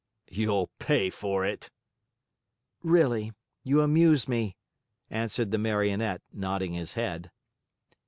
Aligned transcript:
"You'll 0.31 0.71
pay 0.79 1.11
for 1.11 1.45
it!" 1.45 1.69
"Really, 2.81 3.33
you 3.63 3.81
amuse 3.81 4.27
me," 4.27 4.57
answered 5.11 5.51
the 5.51 5.59
Marionette, 5.59 6.23
nodding 6.33 6.73
his 6.73 6.93
head. 6.93 7.29